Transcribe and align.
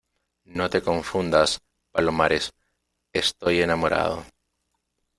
no 0.45 0.67
te 0.71 0.81
confundas, 0.81 1.61
Palomares. 1.91 2.51
estoy 3.13 3.61
enamorado 3.61 4.25